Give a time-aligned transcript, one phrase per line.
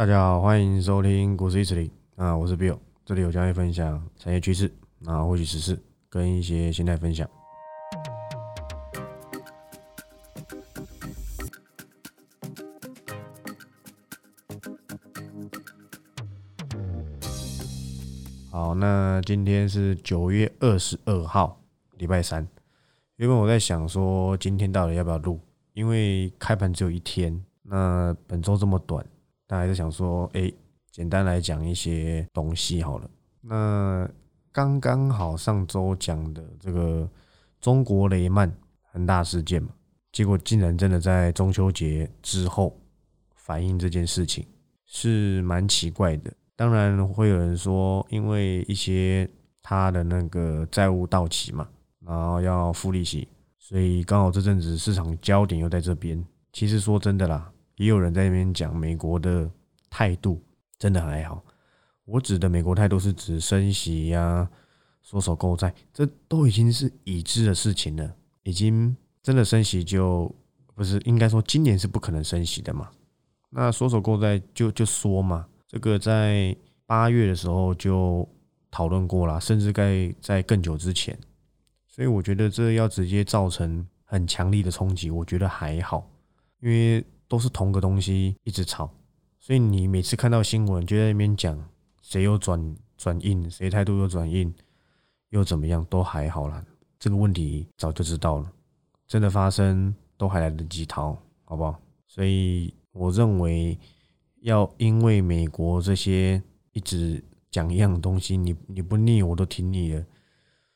[0.00, 4.72] 大家好，欢迎收听股市一词里啊，我是 Bill，这里有将会分享产业趋势
[5.04, 7.28] 啊，获取时事跟一些心态分享。
[18.50, 21.60] 好，那今天是九月二十二号，
[21.98, 22.48] 礼拜三。
[23.16, 25.38] 原本我在想说，今天到底要不要录？
[25.74, 29.04] 因为开盘只有一天，那本周这么短。
[29.50, 30.48] 他还是想说，哎，
[30.92, 33.10] 简单来讲一些东西好了。
[33.40, 34.08] 那
[34.52, 37.10] 刚刚好上周讲的这个
[37.60, 38.48] 中国雷曼
[38.92, 39.70] 恒大事件嘛，
[40.12, 42.80] 结果竟然真的在中秋节之后
[43.34, 44.46] 反映这件事情，
[44.86, 46.32] 是蛮奇怪的。
[46.54, 49.28] 当然会有人说，因为一些
[49.62, 51.68] 他的那个债务到期嘛，
[52.06, 53.26] 然后要付利息，
[53.58, 56.24] 所以刚好这阵子市场焦点又在这边。
[56.52, 57.50] 其实说真的啦。
[57.80, 59.50] 也有人在那边讲美国的
[59.88, 60.38] 态度
[60.78, 61.42] 真的还好，
[62.04, 64.46] 我指的美国态度是指升息呀、
[65.00, 68.14] 缩手购债，这都已经是已知的事情了。
[68.42, 70.30] 已经真的升息就
[70.74, 72.90] 不是应该说今年是不可能升息的嘛？
[73.48, 78.28] 那缩手购债就就说嘛，这个在八月的时候就
[78.70, 81.18] 讨论过了，甚至该在更久之前。
[81.88, 86.06] 所以我觉得这要直接造成很强力的冲击，我觉得还好，
[86.60, 87.02] 因为。
[87.30, 88.90] 都是同个东西一直炒，
[89.38, 91.56] 所以你每次看到新闻就在那边讲
[92.02, 94.52] 谁又转转硬，谁态度又转硬，
[95.28, 96.60] 又怎么样都还好啦。
[96.98, 98.52] 这个问题早就知道了，
[99.06, 101.80] 真的发生都还来得及逃，好不好？
[102.08, 103.78] 所以我认为
[104.40, 106.42] 要因为美国这些
[106.72, 110.04] 一直讲一样东西，你你不腻我都挺你的，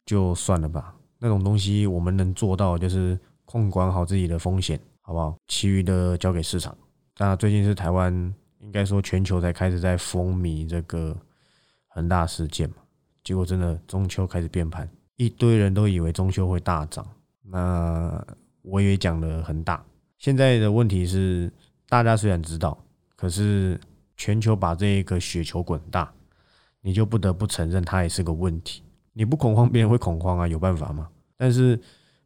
[0.07, 0.95] 就算了吧。
[1.19, 4.81] 那种东西我们能做到就是控管好自己的风险。
[5.07, 5.37] 好不好？
[5.49, 6.75] 其余的交给市场。
[7.19, 8.11] 那最近是台湾，
[8.61, 11.15] 应该说全球才开始在风靡这个
[11.89, 12.77] 恒大事件嘛。
[13.23, 17.07] 结果真的中秋开始变盘，一堆人都以为中秋会大涨。
[17.43, 18.27] 那
[18.63, 19.85] 我以为讲的很大。
[20.17, 21.53] 现在的问题是，
[21.87, 22.83] 大家虽然知道，
[23.15, 23.79] 可是
[24.17, 26.11] 全球把这一个雪球滚大，
[26.81, 28.83] 你就不得不承认它也是个问题。
[29.13, 31.11] 你不恐慌，别人会恐慌啊，有办法吗？
[31.37, 31.79] 但是。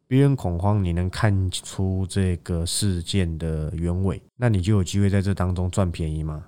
[0.09, 6.47] 别人恐慌，你能看出这个事件的原委，那你就有机会在这当中赚便宜吗？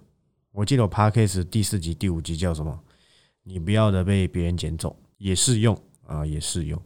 [0.52, 2.80] 我记得我 p a r k a s 第四集、第五集叫什么？
[3.44, 6.82] 你不要的被别人捡走，也适用啊，也适用。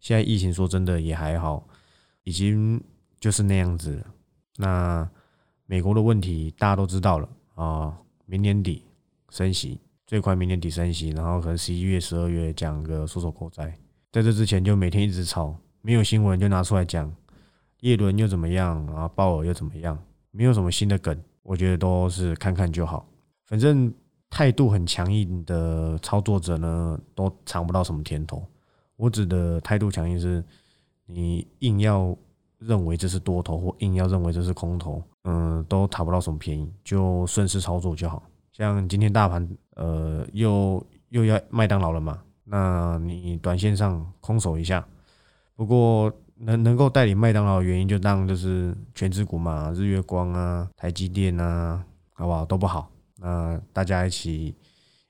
[0.00, 1.64] 现在疫情说真的也还好，
[2.24, 2.82] 已经
[3.20, 4.04] 就是那样子。
[4.56, 5.08] 那
[5.66, 8.82] 美国的问题大家都知道了啊，明年底
[9.30, 13.78] 升息，最快明年底升息，然后可能十一月、十二月讲个缩手购债，
[14.10, 15.56] 在这之前就每天一直炒。
[15.86, 17.08] 没有新闻就拿出来讲，
[17.78, 19.06] 叶伦又怎么样啊？
[19.14, 19.96] 鲍尔又怎么样？
[20.32, 23.06] 没有什么新的梗，我觉得都是看看就好。
[23.44, 23.94] 反正
[24.28, 28.44] 态度很强硬的操作者呢，都尝不到什么甜头。
[28.96, 30.42] 我指的态度强硬是，
[31.06, 32.16] 你硬要
[32.58, 38.24] 认为这是多头，或硬要认为这是空头，嗯，都讨不到什么便宜，就顺势操作就好。
[38.50, 42.20] 像今天大盘，呃，又又要麦当劳了嘛？
[42.42, 44.84] 那你短线上空手一下。
[45.56, 52.90] 不过能能够代理麦当劳的原因，就当就是全职股嘛，日月光啊、台积电啊，好不好都不好。
[53.16, 54.54] 那大家一起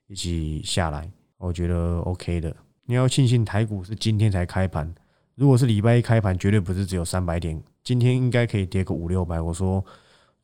[0.06, 2.56] 一起下来，我觉得 OK 的。
[2.84, 4.94] 你要庆幸台股是今天才开盘，
[5.34, 9.40] 如果是礼拜一开盘，绝对不是只有三百点，今天应该可以跌个五六百。
[9.40, 9.84] 我说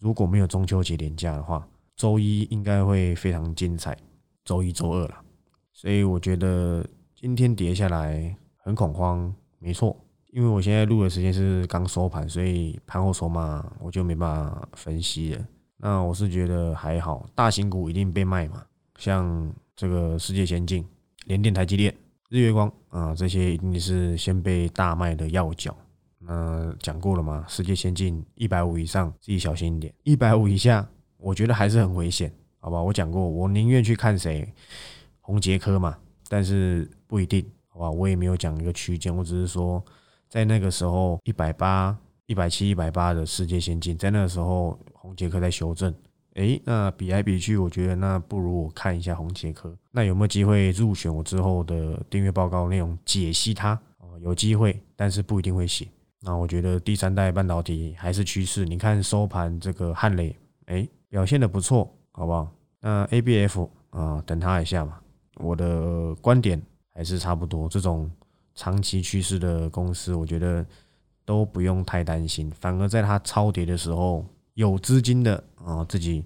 [0.00, 1.64] 如果没有中秋节连假的话，
[1.94, 3.96] 周一应该会非常精彩。
[4.44, 5.14] 周一、周二了，
[5.72, 6.84] 所以我觉得
[7.14, 9.32] 今天跌下来很恐慌。
[9.62, 9.96] 没错，
[10.32, 15.46] 因为我现在录的时间是刚收盘，所以盘后筹码我就没办法分析了。
[15.76, 18.64] 那我是觉得还好，大型股一定被卖嘛，
[18.98, 20.84] 像这个世界先进、
[21.26, 21.94] 联电、台积电、
[22.28, 25.72] 日月光啊，这些一定是先被大卖的要角。
[26.18, 32.82] 那讲过了嘛，世界先进一百五以上自己小心一点，一百五以下我觉得还是很危险，好吧？
[32.82, 34.52] 我讲过，我宁愿去看谁，
[35.20, 35.96] 红杰科嘛，
[36.28, 37.48] 但是不一定。
[37.82, 39.84] 好吧，我也没有讲一个区间，我只是说，
[40.29, 41.96] 在那个时候一百八、
[42.26, 45.93] 一百七、一百八的世界先进，在那个时候红杰克在修正，
[46.34, 53.75] 诶，那比来比去，我觉得那不如我看一下红杰克，那有没有机会入选我之后的订阅报告内容解析它？
[53.99, 55.88] 哦，有机会，但是不一定会写。
[56.20, 60.37] 那我觉得第三代半导体还是趋势，你看收盘这个汉雷，
[60.67, 62.49] 诶，表现的不错，好不好？
[62.81, 65.00] 那 A B F 啊，等它一下嘛，
[65.38, 66.62] 我的观点。
[66.94, 68.10] 还是差不多，这种
[68.54, 70.64] 长期趋势的公司，我觉得
[71.24, 72.50] 都不用太担心。
[72.50, 74.24] 反而在它超跌的时候，
[74.54, 76.24] 有资金的啊，自己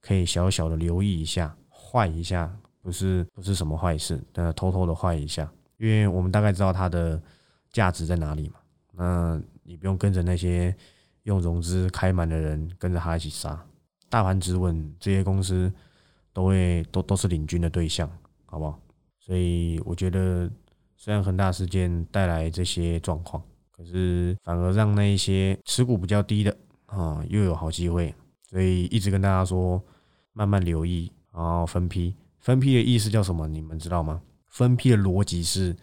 [0.00, 7.20] 可以小小的留意一下，坏一下，不是不是什么坏事，呃，偷偷的坏一下，因为我们大概知道它的
[7.72, 8.54] 价值在哪里嘛。
[8.92, 10.72] 那你不用跟着那些
[11.24, 13.60] 用融资开满的人跟着他一起杀，
[14.08, 15.72] 大盘止稳，这些公司
[16.32, 18.08] 都会都都是领军的对象，
[18.46, 18.78] 好不好？
[19.24, 20.50] 所以我觉得，
[20.96, 26.54] 虽然恒大事件带来这些状况，可是反而让那一些持股比较低的
[26.86, 28.14] 啊，又有好机会。
[28.42, 29.82] 所以一直跟大家说，
[30.32, 32.14] 慢慢留意，然后分批。
[32.40, 33.48] 分批的意思叫什么？
[33.48, 34.20] 你们知道吗？
[34.48, 35.74] 分批的逻辑是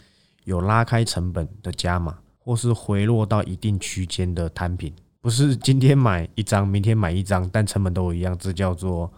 [0.44, 2.20] 有拉开成本的加码。
[2.44, 4.92] 或是回落到一定区间的摊平，
[5.22, 9.14] 不是今天买一张，明天买一张，但成本都一样，这叫做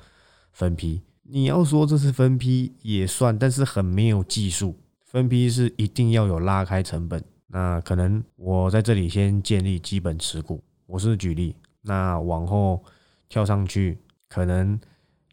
[0.52, 1.02] 分批。
[1.24, 4.76] 你要说这是分批也算，但是很没有技术。
[5.06, 7.24] 分批是一定要有拉开成本。
[7.48, 11.56] 那可能我在这里先建立基本持股，我是举例。
[11.82, 12.84] 那往后
[13.30, 13.98] 跳上去，
[14.28, 14.80] 可能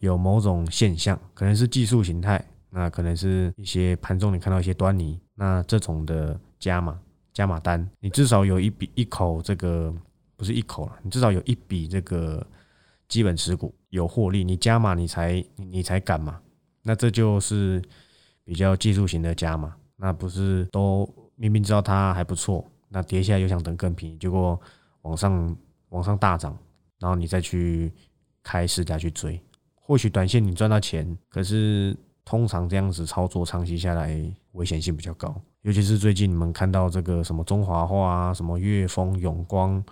[0.00, 6.98] 有某种现象，可能是技术形态，那可能是一些盘中你看到一些端倪，那这种的加码。
[7.32, 9.94] 加码单，你至少有一笔一口这个
[10.37, 12.44] 不是一口了，你至少有一笔这个
[13.10, 16.40] 基本持股有获利，你加码你才你才敢嘛。
[16.82, 17.82] 那这就是
[18.42, 24.58] 比较技术型的加码，那不是都明明知道它还不错，那跌下来又想等更便宜，结果
[25.02, 25.54] 往上
[25.90, 26.56] 往上大涨，
[26.98, 27.92] 然后你再去
[28.42, 29.38] 开市价去追，
[29.74, 34.18] 或许短线你赚到钱，可是通常这样子操作长期下来
[34.52, 35.34] 危险性比较高。
[35.62, 39.82] 尤其是最近你们看到这个什么中华化啊，什么粤丰、永光，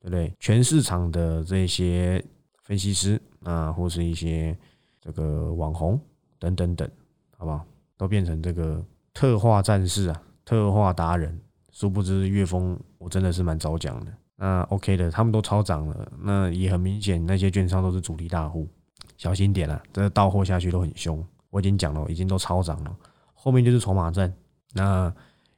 [0.00, 0.32] 对不对？
[0.40, 2.24] 全市场的这些
[2.70, 4.56] 分析师啊，或是一些
[5.00, 6.00] 这个网红
[6.38, 6.88] 等等等，
[7.36, 7.64] 好不好？
[7.96, 8.80] 都变成这个
[9.12, 11.36] 特化战士啊，特化达人。
[11.72, 14.12] 殊不知岳峰，我真的是蛮早讲的。
[14.36, 18.68] 那 OK 的，他们都超涨了，那也很明显，那些券商都是主力大户，
[19.16, 21.20] 小心点啊，这到货下去都很凶。
[21.50, 22.96] 我已经讲了，已经都超涨了，
[23.34, 24.32] 后面就是筹码战。
[24.74, 25.12] 那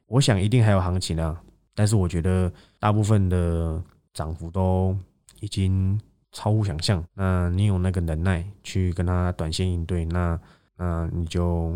[0.07, 1.39] 我想一定还有行情啊，
[1.75, 3.79] 但是我觉得大部分的
[4.15, 4.97] 涨幅都
[5.41, 6.01] 已经
[6.33, 7.01] 超乎想象。
[7.13, 10.37] 那你有那个能耐去跟他短线应对，那
[10.75, 11.73] 那你就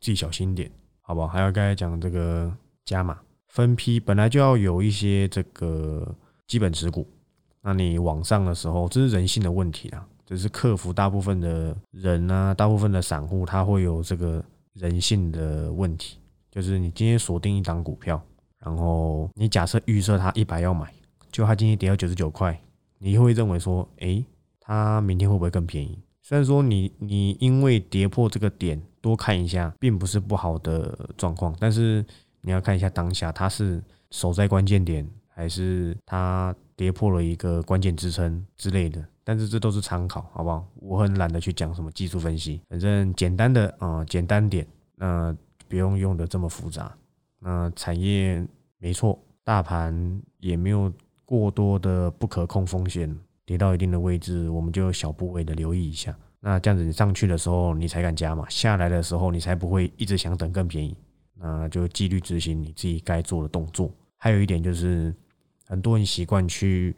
[0.00, 0.70] 自己小心点，
[1.02, 1.28] 好不好？
[1.28, 2.50] 还有刚才讲这个
[2.86, 3.18] 加码
[3.48, 6.14] 分批，本来就要有一些这个
[6.46, 7.06] 基本持股，
[7.60, 14.42] 那你往上的时候，这是人性的问题啦，这是克服大部分的人啊，大部分的散户他会有这个
[14.74, 16.18] 人性的问题。
[16.50, 18.20] 就是你今天锁定一档股票，
[18.58, 20.92] 然后你假设预设它一百要买，
[21.30, 22.58] 就它今天跌到九十九块，
[22.98, 24.24] 你会认为说，诶，
[24.60, 25.98] 它明天会不会更便宜？
[26.22, 32.04] 虽然说你你因为跌破这个点多看一下，并不是不好的状况，但是
[32.40, 39.04] 你要看一下当下它是守在关键点，还是它跌破了一个关键支撑之类的。
[39.24, 40.66] 但是这都是参考，好不好？
[40.76, 44.66] 我很懒得去讲什么技术分析，反正简单的啊，简单点，
[44.96, 45.36] 那。
[45.70, 46.96] 不用用的这么复杂，
[47.40, 48.42] 那产业
[48.78, 50.90] 没错，大盘也没有
[51.28, 53.14] 过多的不可控风险，
[53.44, 56.16] 跌到一定的位置，我们就小部位的留意一下。
[56.40, 60.96] 那这样子你上去的时候，你才敢加嘛；下来的时候，你才不会一直想等更便宜。
[61.34, 63.92] 那就纪律执行你自己该做的动作。
[64.16, 65.14] 还有一点就是，
[65.66, 66.96] 很多人习惯去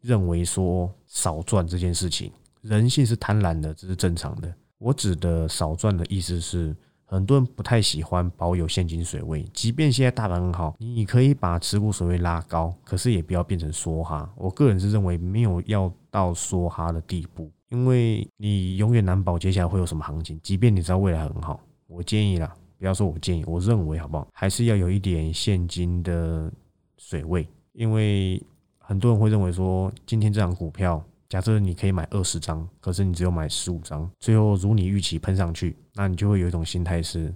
[0.00, 2.30] 认为说少赚这件事情，
[2.60, 4.54] 人性是贪婪的，这是正常的。
[4.78, 6.72] 我指的少赚的意思是。
[7.12, 14.32] 很多人不太喜欢保有现金水位，即便现在大盘很好，你可以把持股水位拉高，可是也不要变成梭哈。
[14.34, 20.40] 我个人是认为没有要到梭哈的地步，因为你永远难保接下来会有什么行情。
[20.42, 24.26] 即便你知道未来很好，我建议啦，不要说我建议，我认为好不好？
[24.32, 26.50] 还是要有一点现金的
[26.96, 28.42] 水位，因为
[28.78, 31.04] 很多人会认为说，今天这张股票。
[31.32, 37.34] 假设你可以买二十张，可是你只有买十五张，最后如你预期喷上去，那你就会有一种心态是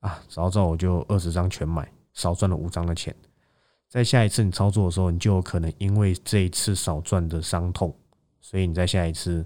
[0.00, 3.16] 啊，早知道我就二十张全买，少赚了五张的钱。
[3.88, 7.96] 在下一次你操作的时候，你就有可能因为这一次少赚的伤痛，
[8.42, 9.42] 所以你在下一次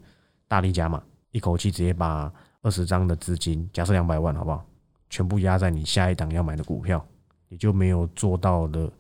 [0.49, 2.33] 大力加码，一口气直接把
[2.63, 4.67] 二十张的资金，假设两百万，好不好？
[5.09, 7.07] 全部压在你下一档要买的股票，
[7.49, 8.91] 你就没有做到的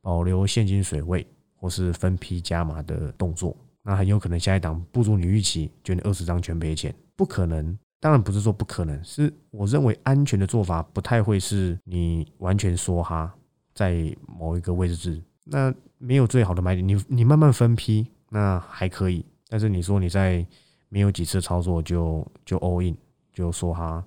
[0.00, 3.54] 保留现金水位或是分批加码的动作。
[3.82, 7.78] 那很有可能下一档不如你预期，就你二十张全赔钱，不可能。
[8.00, 13.34] 当然不是说不可能，是我认为安全的做法不太会是你完全说哈，
[13.74, 19.26] 在某一个位置，那没有最好的买点，你你慢慢分批，那还可以。
[19.48, 20.46] 但是你说你在
[20.88, 22.96] 没有几次操作就就 all in
[23.32, 24.04] 就说哈，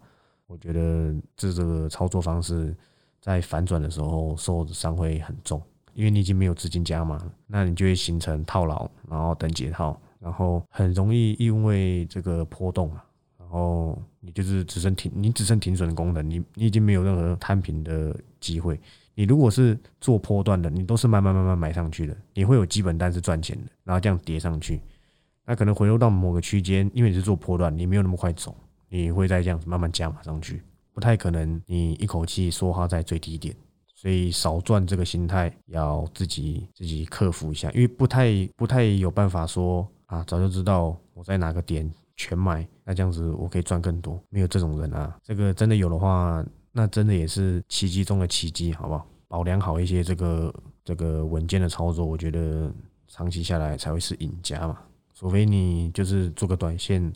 [0.48, 2.74] 我觉得这这个操作方式
[3.20, 5.62] 在反转的时候受伤会很重。
[5.94, 13.04] 因为你已经没有资金加码，那你就会形成套牢，然后等解套，然后很容易因为这个波动啊，
[13.38, 18.80] 然后你就是只剩停，你只剩停损的功能，你你已经没有任何摊平的机会。
[19.14, 24.82] 你如果是做波段的，你都是慢慢慢慢买上去的，你会有基本单是赚钱的，然后这样叠上去，
[25.46, 28.56] 那可能回落到某个区间，因为你是做波段，你没有那么快走，
[28.88, 30.62] 你会再这样子慢慢加码上去，
[30.94, 33.54] 不太可能你一口气说它在最低点。
[34.01, 44.20] 所以少赚这个心态要自己自己克服一下，因为不太不太有办法说啊，早就知道我在哪个点全买，那这样子我可以赚更多。
[44.29, 49.05] 没有这种人啊，这个真的有的话，那真的也是奇迹中的奇迹，好不好？
[49.27, 50.51] 保良好一些这个
[50.84, 52.74] 这个稳健的操作，我觉得
[53.08, 54.79] 长期下来才会是赢家嘛。
[55.13, 57.13] 除非你就是做个短线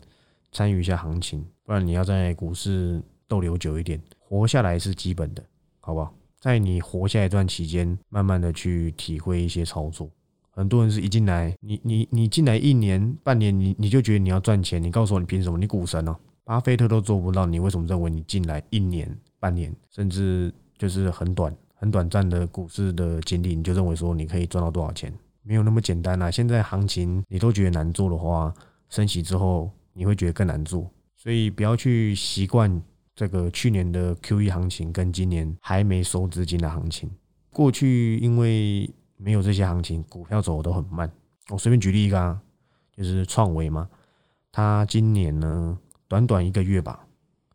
[0.52, 5.42] 参与一下行情，不然你要在股市逗留久一点，活下来是基本的，
[5.80, 6.14] 好不好？
[6.46, 10.08] 在你活下一段期间，慢慢的去体会一些操作。
[10.52, 15.58] 很多人是一进来，你你你进来一年半年，你你就觉得你要赚钱，你告诉我你凭什么？
[15.58, 25.12] 你股神哦，巴菲特都做不到，你为什么认为你进来一年半年，甚至就是很短很短暂的股市的经历，你就认为说你可以赚到多少钱？
[25.42, 26.30] 没有那么简单啊！
[26.30, 28.54] 现在行情你都觉得难做的话，
[28.88, 32.80] 升息之后你会觉得更难做，所以不要去习惯。
[33.16, 37.10] 这个去年的 Q E 行情跟今年还没收资金的行情，
[37.50, 41.10] 过去因为没有这些行情，股票走的都很慢。
[41.48, 42.38] 我随便举例一个啊，
[42.94, 43.88] 就是创维嘛，
[44.52, 47.06] 它今年呢短短一个月吧，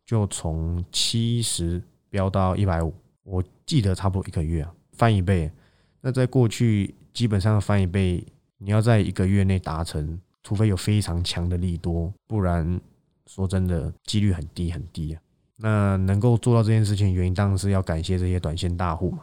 [0.04, 2.92] 就从七十飙到一百五，
[3.22, 5.48] 我记得差不多一个月啊，翻一倍。
[6.00, 8.26] 那在过去基本上翻一倍，
[8.58, 12.80] 你要在一个月内达成，除非有非常强的利多，不然
[13.26, 15.22] 说真的几率很低很低啊。
[15.62, 19.22] 那能够做到这件事情，原因当然是要感谢这些短线大户嘛，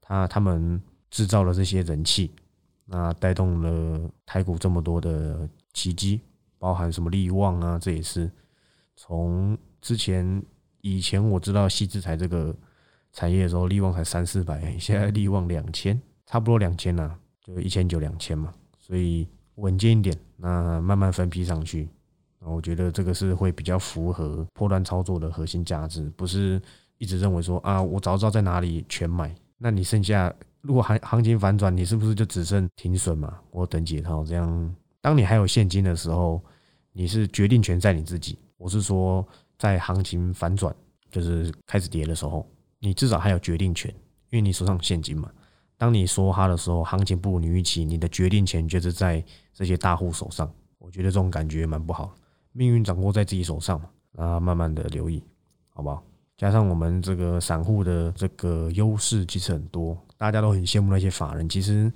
[0.00, 2.30] 他他们制造了这些人气，
[2.84, 6.20] 那带动了台股这么多的奇迹，
[6.60, 8.30] 包含什么利旺啊，这也是。
[8.94, 10.40] 从之前
[10.80, 12.54] 以前我知道细制材这个
[13.12, 19.26] 产业的时候，利旺才三四百， 现在利旺两千，差不多两千呐，就一千九两千嘛，所以
[19.56, 21.88] 稳健一点，那慢慢分批上去。
[22.44, 26.60] 我觉得这个是会比较符合破乱操作的核心价值，不是
[26.98, 33.38] 一直认为说啊，我早知道在哪里全买，那你剩下如果行行情反转，你是不是就只剩停损嘛？
[33.50, 34.74] 我等解套这样。
[35.00, 36.42] 当你还有现金的时候，
[36.92, 38.38] 你是决定权在你自己。
[38.56, 39.26] 我是说，
[39.58, 40.74] 在行情反转
[41.10, 42.46] 就是开始跌的时候，
[42.78, 43.90] 你至少还有决定权，
[44.30, 45.30] 因为你手上现金嘛。
[45.76, 49.22] 当你说哈的时候，行情不如你预期，你的决定权就是在
[49.52, 50.50] 这些大户手上。
[50.78, 52.14] 我觉得这种感觉蛮不好。
[52.56, 55.20] 命运掌握在自己手上嘛，啊，慢慢的留意，
[55.70, 56.00] 好不好？
[56.36, 61.48] 加上我们这个散户的这个优势其实很多，大家都很羡慕那些法人。
[61.48, 61.92] 其实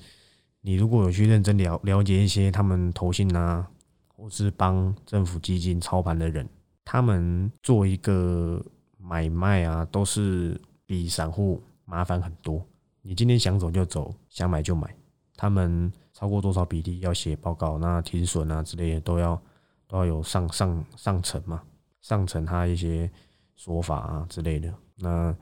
[0.60, 3.68] 你如果有去认真了了解一些他们投信啊，
[4.08, 6.48] 或是帮政府基金操盘的人，
[6.84, 8.60] 他们做一个
[8.96, 12.60] 买卖啊，都是比散户麻烦很多。
[13.02, 14.92] 你今天想走就走，想买就买，
[15.36, 19.40] 他们超过多少比例要写报告，那停损啊之类的都要。
[19.88, 21.62] 都要有上上上层嘛，
[22.02, 23.11] 上层他一些
[23.57, 24.73] 说法啊之类的。
[24.97, 25.35] 那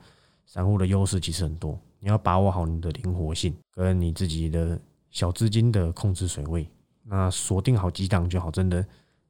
[0.45, 4.79] 散户的优势其实很多，你要把握好你的灵活性，跟你自己的
[5.11, 6.65] 小资金的控制水位，
[7.03, 8.83] 那锁定好几档就好，真的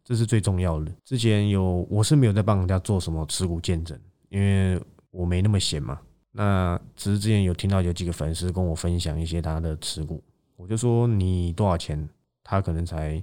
[0.03, 0.91] 这是最重要的。
[1.03, 5.99] 之前有我是没有在帮人家做什么持股见证，因为我没那么闲嘛。
[6.31, 10.23] 那只是之前有听到有几个粉丝跟我分享一些他的持股，
[10.55, 12.07] 我就说你多少钱，
[12.43, 13.19] 他可能才。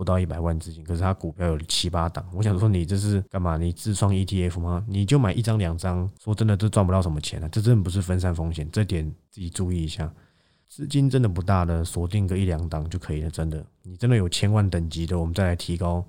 [0.00, 2.26] 不到一百万资金，可是他股票有七八档。
[2.32, 3.58] 我想说，你这是干嘛？
[3.58, 4.82] 你自创 ETF 吗？
[4.88, 7.48] 你就买一张两张，说真的，这赚不到什么钱啊！
[7.52, 10.10] 这真的不是分散风险，这点自己注意一下。
[10.66, 13.30] 资金真的不大的，锁定个一两档就可以了。
[13.30, 16.02] 真的，你真的有千万等级的，我们再来提高，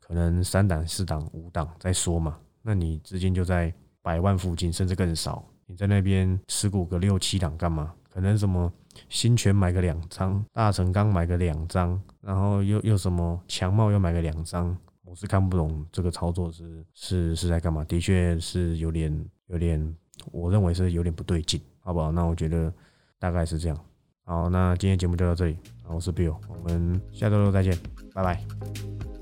[0.00, 2.36] 可能三档、四档、五档再说嘛。
[2.60, 5.44] 那你资金就在百万附近，甚至更少。
[5.66, 7.94] 你在那边持股个六七档干嘛？
[8.08, 8.72] 可能什么？
[9.08, 17.84] 新泉买个两张，大成钢买个两张，然后又又什么强茂又买个两张，我是看不懂这个操作是是是在干嘛？
[17.84, 19.96] 的确是有点有点，
[20.32, 22.10] 我认为是有点不对劲，好不好？
[22.10, 22.72] 那我觉得
[23.20, 23.78] 大概是这样。
[24.24, 27.78] 好，那今天节目就到这里，我是 Bill，我们下周六再见，
[28.12, 29.17] 拜拜。